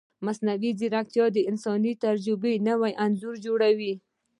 [0.25, 3.93] مصنوعي ځیرکتیا د انساني تجربو نوی انځور جوړوي.